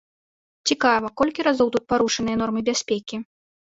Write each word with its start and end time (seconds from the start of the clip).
Цікава, 0.71 1.13
колькі 1.23 1.47
разоў 1.51 1.71
тут 1.79 1.87
парушаныя 1.95 2.37
нормы 2.43 2.69
бяспекі? 2.75 3.27